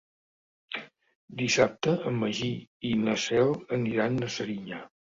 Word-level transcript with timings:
Dissabte 1.41 1.95
en 2.13 2.19
Magí 2.25 2.51
i 2.91 2.95
na 3.07 3.17
Cel 3.27 3.57
aniran 3.81 4.23
a 4.31 4.37
Serinyà. 4.41 4.87